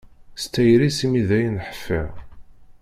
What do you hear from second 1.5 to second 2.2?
ḥfiɣ.